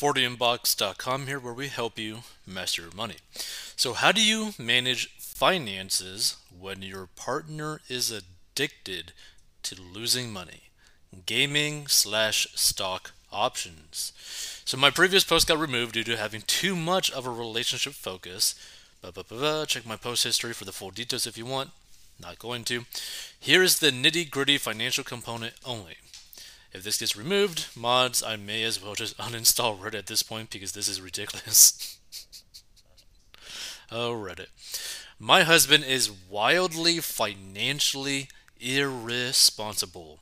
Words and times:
4dmbox.com 0.00 1.26
here 1.26 1.38
where 1.38 1.52
we 1.52 1.68
help 1.68 1.98
you 1.98 2.20
master 2.46 2.80
your 2.80 2.92
money. 2.92 3.16
So, 3.76 3.92
how 3.92 4.12
do 4.12 4.24
you 4.24 4.54
manage 4.58 5.10
finances 5.18 6.38
when 6.58 6.80
your 6.80 7.06
partner 7.16 7.82
is 7.86 8.10
addicted 8.10 9.12
to 9.64 9.76
losing 9.78 10.32
money? 10.32 10.70
Gaming 11.26 11.86
slash 11.86 12.46
stock 12.54 13.10
options. 13.30 14.14
So, 14.64 14.78
my 14.78 14.88
previous 14.88 15.22
post 15.22 15.46
got 15.46 15.58
removed 15.58 15.92
due 15.92 16.04
to 16.04 16.16
having 16.16 16.44
too 16.46 16.74
much 16.74 17.10
of 17.10 17.26
a 17.26 17.30
relationship 17.30 17.92
focus. 17.92 18.54
Check 19.02 19.84
my 19.84 19.96
post 19.96 20.24
history 20.24 20.54
for 20.54 20.64
the 20.64 20.72
full 20.72 20.90
details 20.90 21.26
if 21.26 21.36
you 21.36 21.44
want. 21.44 21.72
Not 22.18 22.38
going 22.38 22.64
to. 22.64 22.86
Here 23.38 23.62
is 23.62 23.80
the 23.80 23.90
nitty 23.90 24.30
gritty 24.30 24.56
financial 24.56 25.04
component 25.04 25.52
only. 25.62 25.96
If 26.72 26.84
this 26.84 26.98
gets 26.98 27.16
removed, 27.16 27.66
mods, 27.76 28.22
I 28.22 28.36
may 28.36 28.62
as 28.62 28.80
well 28.82 28.94
just 28.94 29.18
uninstall 29.18 29.78
Reddit 29.78 29.98
at 29.98 30.06
this 30.06 30.22
point 30.22 30.50
because 30.50 30.72
this 30.72 30.88
is 30.88 31.00
ridiculous. 31.00 31.98
oh, 33.90 34.12
Reddit. 34.12 34.48
My 35.18 35.42
husband 35.42 35.84
is 35.84 36.10
wildly 36.10 37.00
financially 37.00 38.28
irresponsible. 38.58 40.20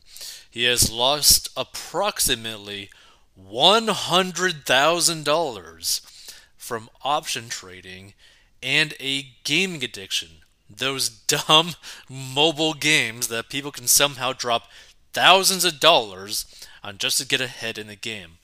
He 0.51 0.65
has 0.65 0.91
lost 0.91 1.48
approximately 1.56 2.91
$100,000 3.41 6.01
from 6.56 6.91
option 7.05 7.48
trading 7.48 8.15
and 8.62 8.95
a 8.98 9.34
gaming 9.45 9.84
addiction. 9.84 10.28
Those 10.69 11.09
dumb 11.28 11.77
mobile 12.09 12.75
games 12.75 13.28
that 13.28 13.48
people 13.48 13.70
can 13.70 13.87
somehow 13.87 14.33
drop 14.33 14.65
thousands 15.12 15.65
of 15.65 15.80
dollars 15.80 16.47
on 16.83 16.98
just 16.98 17.19
to 17.19 17.27
get 17.27 17.41
ahead 17.41 17.79
in 17.79 17.87
the 17.87 17.97
game. 17.97 18.39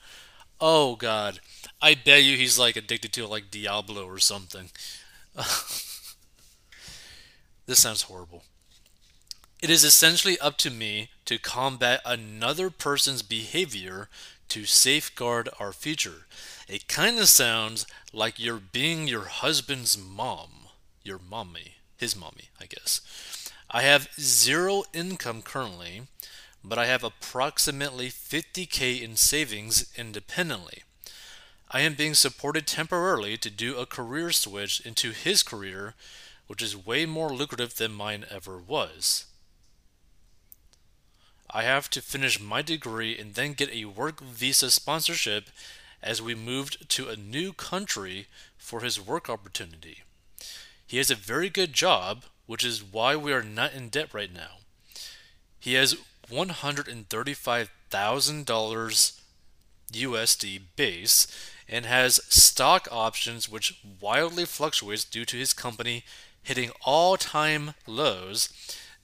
Oh 0.59 0.95
god. 0.95 1.39
I 1.81 1.95
bet 1.95 2.23
you 2.23 2.37
he's 2.37 2.57
like 2.57 2.75
addicted 2.75 3.13
to 3.13 3.27
like 3.27 3.51
Diablo 3.51 4.05
or 4.05 4.19
something. 4.19 4.69
this 7.65 7.79
sounds 7.79 8.03
horrible. 8.03 8.43
It 9.61 9.69
is 9.69 9.83
essentially 9.83 10.37
up 10.39 10.57
to 10.59 10.69
me 10.69 11.09
to 11.25 11.37
combat 11.37 12.01
another 12.05 12.69
person's 12.69 13.21
behavior 13.21 14.09
to 14.49 14.65
safeguard 14.65 15.49
our 15.59 15.73
future. 15.73 16.27
It 16.67 16.87
kind 16.87 17.19
of 17.19 17.29
sounds 17.29 17.85
like 18.13 18.39
you're 18.39 18.59
being 18.59 19.07
your 19.07 19.25
husband's 19.25 19.97
mom, 19.97 20.67
your 21.03 21.19
mommy, 21.19 21.75
his 21.97 22.15
mommy, 22.15 22.49
I 22.59 22.65
guess. 22.65 23.01
I 23.71 23.81
have 23.81 24.09
zero 24.19 24.83
income 24.93 25.41
currently, 25.41 26.03
but 26.67 26.79
I 26.79 26.87
have 26.87 27.03
approximately 27.03 28.09
50k 28.09 29.01
in 29.01 29.15
savings 29.15 29.91
independently. 29.95 30.83
I 31.69 31.81
am 31.81 31.93
being 31.93 32.13
supported 32.13 32.65
temporarily 32.65 33.37
to 33.37 33.49
do 33.49 33.77
a 33.77 33.85
career 33.85 34.31
switch 34.31 34.79
into 34.81 35.11
his 35.11 35.43
career, 35.43 35.93
which 36.47 36.61
is 36.61 36.85
way 36.85 37.05
more 37.05 37.29
lucrative 37.29 37.75
than 37.75 37.93
mine 37.93 38.25
ever 38.29 38.57
was. 38.57 39.25
I 41.49 41.63
have 41.63 41.89
to 41.91 42.01
finish 42.01 42.39
my 42.39 42.61
degree 42.61 43.17
and 43.17 43.33
then 43.33 43.53
get 43.53 43.69
a 43.69 43.85
work 43.85 44.19
visa 44.21 44.71
sponsorship 44.71 45.45
as 46.01 46.21
we 46.21 46.35
moved 46.35 46.89
to 46.89 47.09
a 47.09 47.15
new 47.15 47.53
country 47.53 48.27
for 48.57 48.81
his 48.81 48.99
work 48.99 49.29
opportunity. 49.29 49.99
He 50.85 50.97
has 50.97 51.09
a 51.09 51.15
very 51.15 51.49
good 51.49 51.73
job, 51.73 52.25
which 52.45 52.63
is 52.63 52.83
why 52.83 53.15
we 53.15 53.33
are 53.33 53.43
not 53.43 53.73
in 53.73 53.89
debt 53.89 54.13
right 54.13 54.33
now. 54.33 54.57
He 55.59 55.73
has 55.73 55.95
$135,000 56.29 59.21
USD 59.91 60.61
base 60.75 61.27
and 61.67 61.85
has 61.85 62.21
stock 62.29 62.87
options 62.91 63.49
which 63.49 63.79
wildly 64.01 64.45
fluctuates 64.45 65.03
due 65.03 65.25
to 65.25 65.37
his 65.37 65.53
company 65.53 66.03
hitting 66.43 66.71
all-time 66.85 67.73
lows 67.87 68.49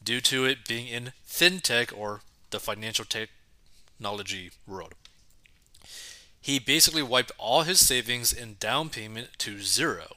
due 0.04 0.22
to 0.22 0.46
it 0.46 0.68
being 0.68 0.88
in 0.88 1.14
fintech 1.28 1.92
or 1.96 2.22
the 2.52 2.60
financial 2.60 3.06
technology 3.06 4.52
world. 4.68 4.94
He 6.40 6.60
basically 6.60 7.04
wiped 7.04 7.32
all 7.38 7.64
his 7.64 7.86
savings 7.86 8.34
and 8.34 8.60
down 8.60 8.90
payment 8.90 9.30
to 9.40 9.62
zero. 9.62 10.16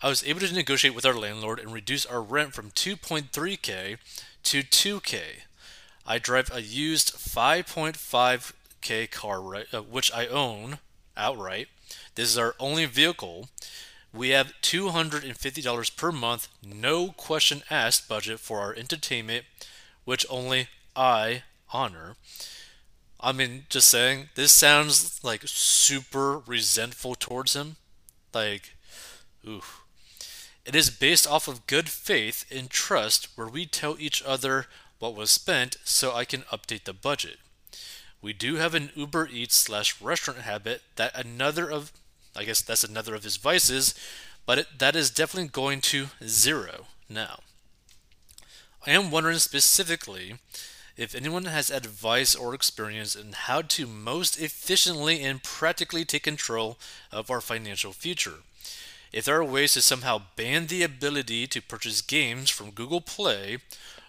I 0.00 0.08
was 0.08 0.24
able 0.24 0.40
to 0.40 0.52
negotiate 0.52 0.96
with 0.96 1.06
our 1.06 1.14
landlord 1.14 1.60
and 1.60 1.72
reduce 1.72 2.04
our 2.04 2.20
rent 2.20 2.54
from 2.54 2.70
2.3k 2.70 3.98
to 4.42 4.62
2k. 4.62 5.20
I 6.06 6.18
drive 6.18 6.50
a 6.52 6.62
used 6.62 7.14
5.5k 7.14 9.10
car, 9.10 9.40
right, 9.40 9.66
uh, 9.72 9.82
which 9.82 10.12
I 10.12 10.26
own 10.26 10.78
outright. 11.16 11.68
This 12.14 12.28
is 12.28 12.38
our 12.38 12.54
only 12.58 12.86
vehicle. 12.86 13.48
We 14.12 14.30
have 14.30 14.52
$250 14.62 15.96
per 15.96 16.12
month, 16.12 16.48
no 16.62 17.08
question 17.08 17.62
asked 17.70 18.08
budget 18.08 18.40
for 18.40 18.60
our 18.60 18.74
entertainment, 18.74 19.44
which 20.04 20.26
only 20.28 20.68
I 20.94 21.44
honor. 21.72 22.16
I 23.20 23.32
mean, 23.32 23.66
just 23.68 23.88
saying, 23.88 24.30
this 24.34 24.52
sounds 24.52 25.22
like 25.22 25.42
super 25.44 26.38
resentful 26.40 27.14
towards 27.14 27.54
him. 27.54 27.76
Like, 28.34 28.74
ooh. 29.46 29.62
It 30.64 30.74
is 30.76 30.90
based 30.90 31.26
off 31.26 31.48
of 31.48 31.66
good 31.66 31.88
faith 31.88 32.44
and 32.50 32.68
trust 32.68 33.28
where 33.34 33.48
we 33.48 33.66
tell 33.66 33.96
each 33.98 34.22
other 34.22 34.66
what 35.02 35.16
was 35.16 35.32
spent 35.32 35.76
so 35.82 36.14
I 36.14 36.24
can 36.24 36.42
update 36.42 36.84
the 36.84 36.92
budget. 36.92 37.38
We 38.22 38.32
do 38.32 38.54
have 38.54 38.72
an 38.72 38.90
Uber 38.94 39.28
Eats 39.32 39.56
slash 39.56 40.00
restaurant 40.00 40.42
habit 40.42 40.82
that 40.94 41.10
another 41.18 41.68
of, 41.68 41.90
I 42.36 42.44
guess 42.44 42.60
that's 42.60 42.84
another 42.84 43.16
of 43.16 43.24
his 43.24 43.36
vices, 43.36 43.96
but 44.46 44.60
it, 44.60 44.66
that 44.78 44.94
is 44.94 45.10
definitely 45.10 45.48
going 45.48 45.80
to 45.80 46.06
zero 46.24 46.86
now. 47.08 47.40
I 48.86 48.92
am 48.92 49.10
wondering 49.10 49.38
specifically 49.38 50.36
if 50.96 51.16
anyone 51.16 51.46
has 51.46 51.68
advice 51.68 52.36
or 52.36 52.54
experience 52.54 53.16
in 53.16 53.32
how 53.32 53.62
to 53.62 53.88
most 53.88 54.40
efficiently 54.40 55.24
and 55.24 55.42
practically 55.42 56.04
take 56.04 56.22
control 56.22 56.78
of 57.10 57.28
our 57.28 57.40
financial 57.40 57.92
future. 57.92 58.44
If 59.12 59.24
there 59.24 59.36
are 59.36 59.44
ways 59.44 59.72
to 59.72 59.82
somehow 59.82 60.22
ban 60.36 60.68
the 60.68 60.84
ability 60.84 61.48
to 61.48 61.60
purchase 61.60 62.02
games 62.02 62.50
from 62.50 62.70
Google 62.70 63.00
Play, 63.00 63.58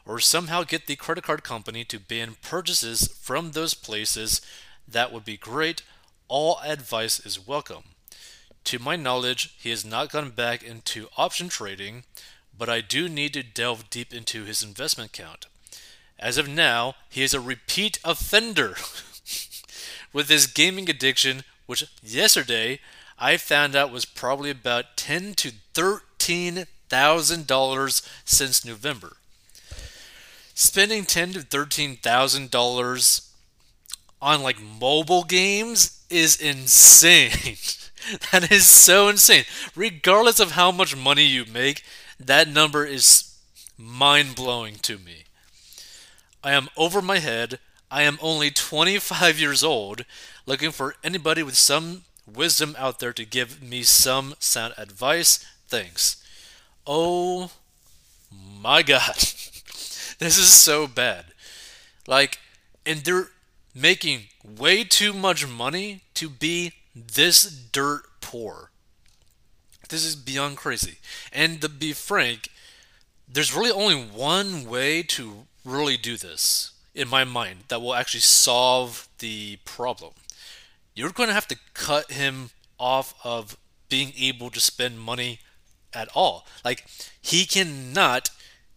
or 0.05 0.19
somehow 0.19 0.63
get 0.63 0.87
the 0.87 0.95
credit 0.95 1.23
card 1.23 1.43
company 1.43 1.83
to 1.85 1.99
ban 1.99 2.35
purchases 2.41 3.07
from 3.21 3.51
those 3.51 3.73
places, 3.73 4.41
that 4.87 5.11
would 5.11 5.25
be 5.25 5.37
great. 5.37 5.81
All 6.27 6.59
advice 6.63 7.19
is 7.19 7.45
welcome. 7.47 7.83
To 8.65 8.79
my 8.79 8.95
knowledge, 8.95 9.55
he 9.59 9.69
has 9.69 9.85
not 9.85 10.11
gone 10.11 10.31
back 10.31 10.63
into 10.63 11.09
option 11.17 11.49
trading, 11.49 12.03
but 12.57 12.69
I 12.69 12.81
do 12.81 13.09
need 13.09 13.33
to 13.33 13.43
delve 13.43 13.89
deep 13.89 14.13
into 14.13 14.43
his 14.43 14.63
investment 14.63 15.09
account. 15.09 15.47
As 16.19 16.37
of 16.37 16.47
now, 16.47 16.95
he 17.09 17.23
is 17.23 17.33
a 17.33 17.41
repeat 17.41 17.99
offender 18.03 18.75
with 20.13 20.29
his 20.29 20.47
gaming 20.47 20.89
addiction, 20.89 21.43
which 21.65 21.85
yesterday 22.01 22.79
I 23.19 23.37
found 23.37 23.75
out 23.75 23.91
was 23.91 24.05
probably 24.05 24.49
about 24.49 24.95
ten 24.95 25.33
to 25.35 25.51
thirteen 25.73 26.65
thousand 26.89 27.47
dollars 27.47 28.01
since 28.23 28.63
November. 28.63 29.17
Spending 30.55 31.05
ten 31.05 31.33
to 31.33 31.41
thirteen 31.41 31.97
thousand 31.97 32.51
dollars 32.51 33.29
on 34.21 34.41
like 34.41 34.59
mobile 34.61 35.23
games 35.23 36.03
is 36.09 36.39
insane. 36.39 37.31
that 38.31 38.51
is 38.51 38.65
so 38.65 39.09
insane. 39.09 39.45
Regardless 39.75 40.39
of 40.39 40.51
how 40.51 40.71
much 40.71 40.95
money 40.95 41.23
you 41.25 41.45
make, 41.45 41.83
that 42.19 42.47
number 42.47 42.85
is 42.85 43.35
mind 43.77 44.35
blowing 44.35 44.75
to 44.75 44.97
me. 44.97 45.25
I 46.43 46.53
am 46.53 46.69
over 46.77 47.01
my 47.01 47.19
head. 47.19 47.59
I 47.89 48.03
am 48.03 48.17
only 48.21 48.49
25 48.51 49.39
years 49.39 49.63
old, 49.63 50.05
looking 50.45 50.71
for 50.71 50.95
anybody 51.03 51.43
with 51.43 51.55
some 51.55 52.03
wisdom 52.25 52.75
out 52.77 52.99
there 52.99 53.13
to 53.13 53.25
give 53.25 53.61
me 53.61 53.83
some 53.83 54.35
sound 54.39 54.73
advice. 54.77 55.45
Thanks. 55.67 56.23
Oh 56.87 57.51
my 58.31 58.83
god. 58.83 59.15
this 60.19 60.37
is 60.37 60.51
so 60.51 60.87
bad. 60.87 61.25
Like, 62.07 62.39
and 62.85 62.99
they're 62.99 63.29
making 63.73 64.23
way 64.43 64.83
too 64.83 65.13
much 65.13 65.47
money 65.47 66.01
to 66.15 66.29
be 66.29 66.73
this 66.95 67.43
dirt 67.43 68.03
poor. 68.21 68.71
This 69.89 70.05
is 70.05 70.15
beyond 70.15 70.57
crazy. 70.57 70.97
And 71.31 71.61
to 71.61 71.69
be 71.69 71.93
frank, 71.93 72.49
there's 73.27 73.55
really 73.55 73.71
only 73.71 73.95
one 73.95 74.65
way 74.65 75.03
to 75.03 75.47
really 75.65 75.97
do 75.97 76.17
this, 76.17 76.71
in 76.93 77.07
my 77.07 77.23
mind, 77.23 77.65
that 77.69 77.81
will 77.81 77.95
actually 77.95 78.19
solve 78.21 79.07
the 79.19 79.57
problem. 79.65 80.13
You're 80.95 81.11
going 81.11 81.29
to 81.29 81.33
have 81.33 81.47
to 81.47 81.57
cut 81.73 82.11
him 82.11 82.51
off 82.77 83.13
of 83.23 83.57
being 83.89 84.13
able 84.19 84.49
to 84.51 84.59
spend 84.59 84.99
money 84.99 85.39
at 85.93 86.09
all. 86.13 86.45
Like, 86.65 86.85
he 87.21 87.45
cannot 87.45 88.29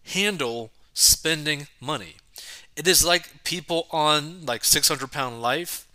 handle 0.03 0.71
spending 0.97 1.67
money. 1.79 2.15
It 2.75 2.87
is 2.87 3.05
like 3.05 3.43
people 3.43 3.87
on 3.91 4.45
like 4.45 4.65
600 4.65 5.11
pound 5.11 5.41
life. 5.41 5.87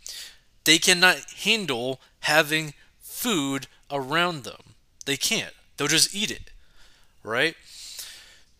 they 0.64 0.78
cannot 0.78 1.16
handle 1.42 2.00
having 2.20 2.72
food 3.00 3.66
around 3.90 4.44
them. 4.44 4.74
They 5.04 5.16
can't. 5.16 5.54
They'll 5.76 5.88
just 5.88 6.14
eat 6.14 6.30
it, 6.30 6.50
right? 7.24 7.56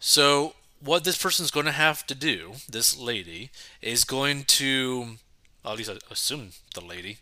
So, 0.01 0.55
what 0.81 1.05
this 1.05 1.17
person's 1.17 1.53
going 1.53 1.67
to 1.67 1.73
have 1.73 2.05
to 2.09 2.15
do, 2.17 2.55
this 2.69 2.99
lady, 2.99 3.51
is 3.81 4.03
going 4.03 4.43
to, 4.59 5.19
at 5.65 5.77
least 5.77 5.91
I 5.91 5.99
assume 6.11 6.51
the 6.75 6.81
lady, 6.81 7.19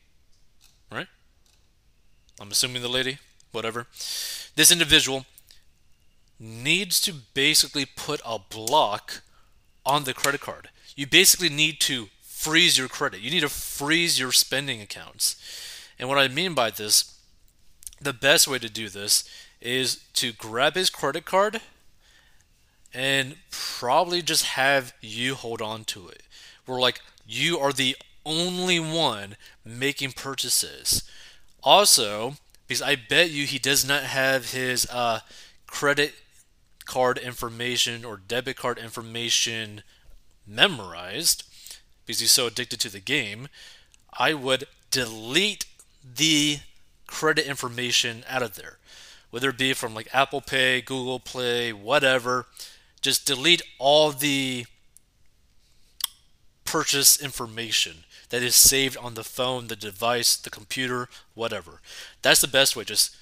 right? 0.90 1.08
I'm 2.40 2.50
assuming 2.50 2.80
the 2.80 2.88
lady, 2.88 3.18
whatever. 3.52 3.86
This 4.56 4.72
individual 4.72 5.26
needs 6.40 7.00
to 7.02 7.12
basically 7.12 7.84
put 7.84 8.20
a 8.24 8.38
block 8.38 9.20
on 9.84 10.04
the 10.04 10.14
credit 10.14 10.40
card. 10.40 10.70
You 10.96 11.06
basically 11.06 11.50
need 11.50 11.78
to 11.80 12.08
freeze 12.22 12.78
your 12.78 12.88
credit. 12.88 13.20
You 13.20 13.30
need 13.30 13.40
to 13.40 13.48
freeze 13.50 14.18
your 14.18 14.32
spending 14.32 14.80
accounts. 14.80 15.36
And 15.98 16.08
what 16.08 16.18
I 16.18 16.28
mean 16.28 16.54
by 16.54 16.70
this, 16.70 17.18
the 18.00 18.14
best 18.14 18.48
way 18.48 18.58
to 18.58 18.70
do 18.70 18.88
this 18.88 19.28
is 19.60 20.02
to 20.14 20.32
grab 20.32 20.74
his 20.74 20.88
credit 20.88 21.26
card 21.26 21.60
and 22.94 23.36
probably 23.50 24.22
just 24.22 24.46
have 24.46 24.94
you 25.02 25.34
hold 25.34 25.60
on 25.60 25.84
to 25.84 26.08
it. 26.08 26.22
We're 26.66 26.80
like, 26.80 27.02
you 27.26 27.58
are 27.58 27.72
the 27.72 27.96
only 28.24 28.80
one 28.80 29.36
making 29.64 30.12
purchases. 30.12 31.02
Also, 31.62 32.34
because 32.66 32.80
I 32.80 32.96
bet 32.96 33.30
you 33.30 33.44
he 33.44 33.58
does 33.58 33.86
not 33.86 34.04
have 34.04 34.52
his 34.52 34.86
uh, 34.90 35.20
credit 35.66 36.14
card 36.90 37.18
information 37.18 38.04
or 38.04 38.16
debit 38.16 38.56
card 38.56 38.76
information 38.76 39.84
memorized 40.44 41.44
because 42.04 42.18
he's 42.18 42.32
so 42.32 42.48
addicted 42.48 42.80
to 42.80 42.88
the 42.88 42.98
game, 42.98 43.46
I 44.18 44.34
would 44.34 44.64
delete 44.90 45.66
the 46.02 46.58
credit 47.06 47.46
information 47.46 48.24
out 48.28 48.42
of 48.42 48.56
there. 48.56 48.78
Whether 49.30 49.50
it 49.50 49.58
be 49.58 49.72
from 49.72 49.94
like 49.94 50.12
Apple 50.12 50.40
Pay, 50.40 50.80
Google 50.80 51.20
Play, 51.20 51.72
whatever, 51.72 52.46
just 53.00 53.24
delete 53.24 53.62
all 53.78 54.10
the 54.10 54.66
purchase 56.64 57.22
information 57.22 57.98
that 58.30 58.42
is 58.42 58.56
saved 58.56 58.96
on 58.96 59.14
the 59.14 59.22
phone, 59.22 59.68
the 59.68 59.76
device, 59.76 60.36
the 60.36 60.50
computer, 60.50 61.08
whatever. 61.34 61.80
That's 62.22 62.40
the 62.40 62.48
best 62.48 62.74
way. 62.74 62.82
Just 62.82 63.14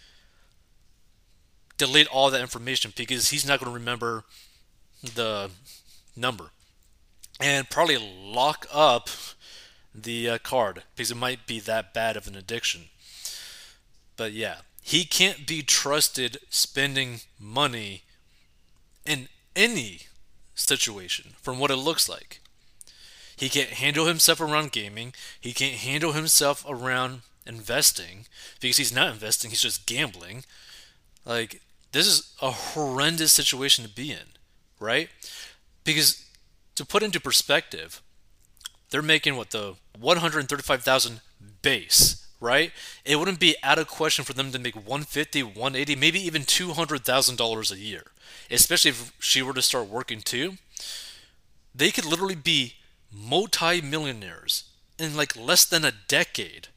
delete 1.79 2.09
all 2.09 2.31
that 2.31 2.41
information 2.41 2.93
because 2.97 3.31
he's 3.31 3.47
not 3.47 3.61
going 3.61 3.71
to 3.71 3.79
remember 3.79 4.25
the 5.03 5.51
number. 6.17 6.51
And 7.41 7.71
probably 7.71 7.99
lock 7.99 8.67
up 8.73 9.09
the 9.95 10.29
uh, 10.29 10.39
card 10.39 10.83
because 10.95 11.11
it 11.11 11.17
might 11.17 11.47
be 11.47 11.61
that 11.61 11.95
bad 11.95 12.17
of 12.17 12.27
an 12.27 12.35
addiction. 12.35 12.87
But 14.17 14.33
yeah, 14.33 14.57
he 14.83 15.05
can't 15.05 15.47
be 15.47 15.63
trusted 15.63 16.39
spending 16.51 17.21
money 17.39 18.03
in 19.07 19.29
any 19.55 20.03
situation 20.55 21.35
from 21.41 21.59
what 21.59 21.71
it 21.71 21.77
looks 21.77 22.09
like. 22.09 22.41
He 23.37 23.49
can't 23.49 23.71
handle 23.71 24.07
himself 24.07 24.41
around 24.41 24.73
gaming. 24.73 25.15
He 25.41 25.53
can't 25.53 25.77
handle 25.77 26.13
himself 26.13 26.65
around 26.69 27.23
investing 27.47 28.27
because 28.61 28.77
he's 28.77 28.95
not 28.95 29.13
investing, 29.13 29.51
he's 29.51 29.63
just 29.63 29.87
gambling. 29.87 30.45
Like, 31.25 31.61
this 31.93 32.07
is 32.07 32.35
a 32.43 32.51
horrendous 32.51 33.33
situation 33.33 33.85
to 33.85 33.91
be 33.91 34.11
in, 34.11 34.35
right? 34.79 35.09
Because 35.85 36.25
to 36.75 36.85
put 36.85 37.03
into 37.03 37.21
perspective, 37.21 38.03
they're 38.91 39.03
making 39.03 39.37
what 39.37 39.51
the 39.51 39.75
135,000 39.99 41.21
base, 41.63 42.27
right? 42.41 42.73
It 43.05 43.17
wouldn't 43.17 43.41
be 43.41 43.57
out 43.63 43.79
of 43.79 43.89
question 43.89 44.25
for 44.25 44.33
them 44.33 44.53
to 44.53 44.59
make 44.59 44.77
150, 44.77 45.43
180, 45.43 45.97
maybe 45.97 46.21
even 46.21 46.43
$200,000 46.43 47.73
a 47.73 47.79
year 47.79 48.05
especially 48.51 48.91
if 48.91 49.13
she 49.19 49.43
were 49.43 49.55
to 49.55 49.63
start 49.63 49.89
working 49.89 50.21
too, 50.21 50.55
they 51.75 51.91
could 51.91 52.05
literally 52.05 52.35
be 52.35 52.75
multi-millionaires 53.13 54.65
in 54.99 55.17
like 55.17 55.37
less 55.37 55.65
than 55.65 55.85
a 55.85 55.93
decade 56.09 56.69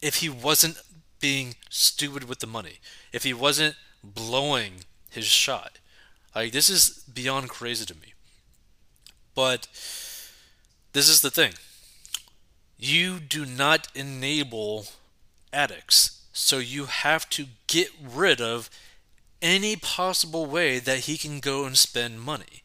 if 0.00 0.16
he 0.16 0.28
wasn't 0.28 0.80
being 1.20 1.54
stupid 1.70 2.24
with 2.24 2.40
the 2.40 2.46
money, 2.46 2.78
if 3.12 3.24
he 3.24 3.32
wasn't 3.32 3.76
blowing 4.02 4.84
his 5.10 5.26
shot. 5.26 5.78
Like 6.34 6.52
this 6.52 6.68
is 6.68 7.04
beyond 7.12 7.48
crazy 7.48 7.84
to 7.86 7.94
me. 7.94 8.14
But 9.34 9.66
this 10.92 11.08
is 11.08 11.20
the 11.20 11.30
thing. 11.30 11.52
You 12.78 13.20
do 13.20 13.46
not 13.46 13.88
enable 13.94 14.86
addicts. 15.52 16.22
So 16.32 16.58
you 16.58 16.86
have 16.86 17.28
to 17.30 17.46
get 17.66 17.90
rid 18.02 18.40
of 18.40 18.70
any 19.40 19.76
possible 19.76 20.46
way 20.46 20.78
that 20.78 21.00
he 21.00 21.18
can 21.18 21.40
go 21.40 21.64
and 21.64 21.76
spend 21.76 22.20
money. 22.20 22.62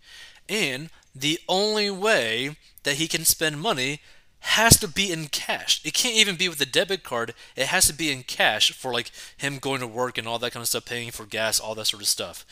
And 0.47 0.89
the 1.13 1.39
only 1.49 1.89
way 1.89 2.55
that 2.83 2.95
he 2.95 3.07
can 3.07 3.25
spend 3.25 3.59
money 3.59 3.99
has 4.47 4.79
to 4.79 4.87
be 4.87 5.11
in 5.11 5.27
cash. 5.27 5.81
It 5.83 5.93
can't 5.93 6.15
even 6.15 6.35
be 6.35 6.47
with 6.47 6.61
a 6.61 6.65
debit 6.65 7.03
card. 7.03 7.33
It 7.55 7.67
has 7.67 7.85
to 7.87 7.93
be 7.93 8.11
in 8.11 8.23
cash 8.23 8.71
for 8.71 8.93
like 8.93 9.11
him 9.35 9.59
going 9.59 9.81
to 9.81 9.87
work 9.87 10.17
and 10.17 10.27
all 10.27 10.39
that 10.39 10.53
kind 10.53 10.61
of 10.61 10.69
stuff, 10.69 10.85
paying 10.85 11.11
for 11.11 11.25
gas, 11.25 11.59
all 11.59 11.75
that 11.75 11.85
sort 11.85 12.01
of 12.01 12.07
stuff. 12.07 12.45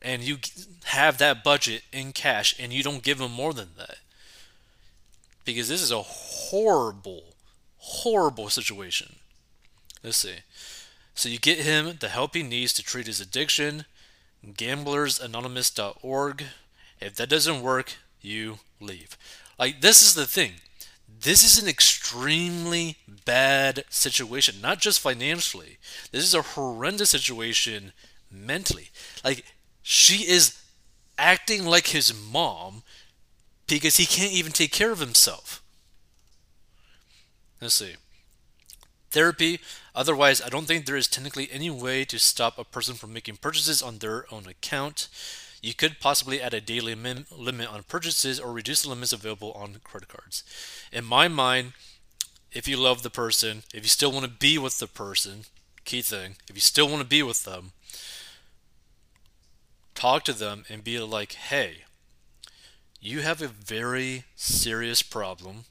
And 0.00 0.22
you 0.22 0.38
have 0.84 1.18
that 1.18 1.42
budget 1.42 1.82
in 1.92 2.12
cash 2.12 2.54
and 2.58 2.72
you 2.72 2.82
don't 2.82 3.02
give 3.02 3.20
him 3.20 3.32
more 3.32 3.52
than 3.52 3.70
that. 3.76 3.96
Because 5.44 5.68
this 5.68 5.82
is 5.82 5.90
a 5.90 6.02
horrible, 6.02 7.34
horrible 7.78 8.48
situation. 8.48 9.16
Let's 10.04 10.18
see. 10.18 10.36
So 11.14 11.28
you 11.28 11.38
get 11.38 11.58
him 11.58 11.96
the 11.98 12.08
help 12.08 12.34
he 12.34 12.42
needs 12.42 12.72
to 12.74 12.82
treat 12.82 13.06
his 13.06 13.20
addiction. 13.20 13.84
GamblersAnonymous.org. 14.46 16.44
If 17.00 17.14
that 17.16 17.28
doesn't 17.28 17.62
work, 17.62 17.94
you 18.22 18.60
leave. 18.80 19.18
Like, 19.58 19.80
this 19.80 20.02
is 20.02 20.14
the 20.14 20.26
thing. 20.26 20.52
This 21.22 21.44
is 21.44 21.62
an 21.62 21.68
extremely 21.68 22.96
bad 23.24 23.84
situation, 23.90 24.60
not 24.60 24.78
just 24.78 25.00
financially. 25.00 25.78
This 26.12 26.24
is 26.24 26.34
a 26.34 26.42
horrendous 26.42 27.10
situation 27.10 27.92
mentally. 28.30 28.90
Like, 29.24 29.44
she 29.82 30.30
is 30.30 30.62
acting 31.18 31.66
like 31.66 31.88
his 31.88 32.14
mom 32.14 32.82
because 33.66 33.96
he 33.96 34.06
can't 34.06 34.32
even 34.32 34.52
take 34.52 34.72
care 34.72 34.92
of 34.92 34.98
himself. 34.98 35.62
Let's 37.60 37.74
see. 37.74 37.96
Therapy 39.10 39.60
Otherwise, 39.94 40.40
I 40.40 40.48
don't 40.48 40.66
think 40.66 40.86
there 40.86 40.96
is 40.96 41.08
technically 41.08 41.50
any 41.50 41.70
way 41.70 42.04
to 42.04 42.18
stop 42.18 42.58
a 42.58 42.64
person 42.64 42.94
from 42.94 43.12
making 43.12 43.36
purchases 43.36 43.82
on 43.82 43.98
their 43.98 44.24
own 44.32 44.46
account. 44.46 45.08
You 45.60 45.74
could 45.74 46.00
possibly 46.00 46.40
add 46.40 46.54
a 46.54 46.60
daily 46.60 46.94
min- 46.94 47.26
limit 47.30 47.68
on 47.68 47.82
purchases 47.82 48.40
or 48.40 48.52
reduce 48.52 48.82
the 48.82 48.88
limits 48.88 49.12
available 49.12 49.52
on 49.52 49.76
credit 49.84 50.08
cards. 50.08 50.42
In 50.92 51.04
my 51.04 51.28
mind, 51.28 51.72
if 52.52 52.66
you 52.66 52.76
love 52.76 53.02
the 53.02 53.10
person, 53.10 53.62
if 53.74 53.82
you 53.82 53.88
still 53.88 54.10
want 54.10 54.24
to 54.24 54.30
be 54.30 54.58
with 54.58 54.78
the 54.78 54.86
person, 54.86 55.44
key 55.84 56.02
thing, 56.02 56.36
if 56.48 56.56
you 56.56 56.60
still 56.60 56.88
want 56.88 57.02
to 57.02 57.06
be 57.06 57.22
with 57.22 57.44
them, 57.44 57.72
talk 59.94 60.24
to 60.24 60.32
them 60.32 60.64
and 60.68 60.82
be 60.82 60.98
like, 60.98 61.32
hey, 61.34 61.84
you 63.00 63.20
have 63.20 63.42
a 63.42 63.48
very 63.48 64.24
serious 64.36 65.02
problem. 65.02 65.64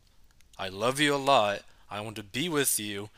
I 0.58 0.70
love 0.70 1.00
you 1.00 1.16
a 1.16 1.18
lot. 1.18 1.62
I 1.90 2.02
want 2.02 2.16
to 2.18 2.24
be 2.24 2.48
with 2.48 2.80
you 2.80 3.10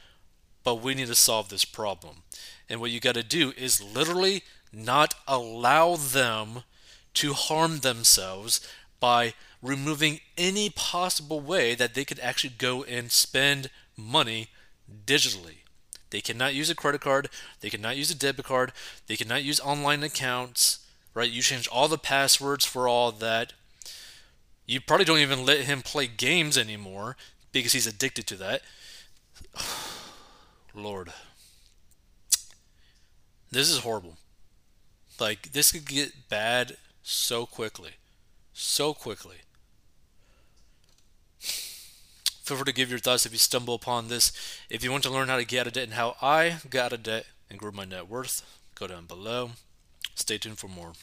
but 0.64 0.76
we 0.76 0.94
need 0.94 1.08
to 1.08 1.16
solve 1.16 1.50
this 1.50 1.66
problem. 1.66 2.24
And 2.70 2.80
what 2.80 2.92
you 2.92 3.00
got 3.00 3.16
to 3.16 3.24
do 3.24 3.54
is 3.58 3.82
literally 3.82 4.44
not 4.72 5.14
allow 5.28 5.96
them 5.96 6.64
to 7.16 7.34
harm 7.34 7.80
themselves 7.80 8.62
by 9.00 9.34
removing 9.62 10.20
any 10.38 10.70
possible 10.70 11.40
way 11.40 11.76
that 11.76 11.94
they 11.94 12.06
could 12.06 12.20
actually 12.20 12.54
go 12.58 12.84
and 12.84 13.12
spend 13.12 13.70
money 13.98 14.48
digitally. 15.06 15.58
They 16.10 16.22
cannot 16.22 16.54
use 16.54 16.70
a 16.70 16.76
credit 16.76 17.02
card, 17.02 17.30
they 17.62 17.70
cannot 17.70 17.98
use 17.98 18.12
a 18.12 18.16
debit 18.16 18.46
card, 18.46 18.74
they 19.08 19.16
cannot 19.16 19.44
use 19.44 19.60
online 19.60 20.04
accounts, 20.04 20.80
right? 21.14 21.30
You 21.30 21.42
change 21.42 21.68
all 21.68 21.88
the 21.88 21.98
passwords 21.98 22.66
for 22.66 22.88
all 22.88 23.12
that. 23.12 23.54
You 24.66 24.80
probably 24.82 25.06
don't 25.06 25.20
even 25.20 25.46
let 25.46 25.62
him 25.62 25.82
play 25.82 26.08
games 26.08 26.58
anymore 26.58 27.18
because 27.52 27.74
he's 27.74 27.88
addicted 27.88 28.28
to 28.28 28.36
that. 28.38 28.62
Lord. 30.74 31.12
This 33.52 33.70
is 33.70 33.80
horrible. 33.80 34.18
Like, 35.22 35.52
this 35.52 35.72
could 35.72 35.86
get 35.86 36.28
bad 36.30 36.78
so 37.04 37.46
quickly. 37.46 37.92
So 38.54 38.94
quickly. 38.94 39.38
Feel 41.40 42.58
free 42.58 42.66
to 42.66 42.74
give 42.74 42.90
your 42.90 43.00
thoughts 43.00 43.28
if 43.28 43.32
you 43.32 43.38
stumble 43.38 43.76
upon 43.76 44.08
this. 44.08 44.34
If 44.70 44.84
you 44.84 44.92
want 44.92 45.04
to 45.04 45.12
learn 45.12 45.28
how 45.30 45.38
to 45.38 45.46
get 45.46 45.62
out 45.62 45.68
of 45.68 45.74
debt 45.74 45.84
and 45.84 45.94
how 45.94 46.16
I 46.22 46.58
got 46.70 46.86
out 46.88 46.94
of 46.94 47.04
debt 47.04 47.28
and 47.50 47.60
grew 47.60 47.72
my 47.72 47.86
net 47.86 48.10
worth, 48.10 48.42
go 48.74 48.88
down 48.88 49.06
below. 49.06 49.52
Stay 50.16 50.40
tuned 50.40 50.58
for 50.58 50.68
more. 50.68 50.94